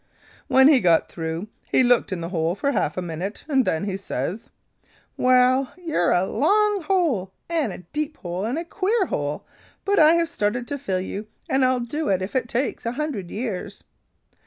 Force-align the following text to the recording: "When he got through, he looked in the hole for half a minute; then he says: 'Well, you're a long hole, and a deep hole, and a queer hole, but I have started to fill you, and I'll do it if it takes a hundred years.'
"When 0.47 0.67
he 0.67 0.79
got 0.79 1.09
through, 1.11 1.47
he 1.71 1.83
looked 1.83 2.11
in 2.11 2.21
the 2.21 2.29
hole 2.29 2.55
for 2.55 2.71
half 2.71 2.97
a 2.97 3.03
minute; 3.03 3.45
then 3.47 3.83
he 3.83 3.97
says: 3.97 4.49
'Well, 5.15 5.71
you're 5.77 6.09
a 6.09 6.25
long 6.25 6.81
hole, 6.81 7.33
and 7.47 7.71
a 7.71 7.77
deep 7.93 8.17
hole, 8.17 8.43
and 8.43 8.57
a 8.57 8.65
queer 8.65 9.05
hole, 9.05 9.45
but 9.85 9.99
I 9.99 10.15
have 10.15 10.27
started 10.27 10.67
to 10.69 10.79
fill 10.79 11.01
you, 11.01 11.27
and 11.47 11.63
I'll 11.63 11.81
do 11.81 12.09
it 12.09 12.23
if 12.23 12.35
it 12.35 12.49
takes 12.49 12.83
a 12.87 12.93
hundred 12.93 13.29
years.' 13.29 13.83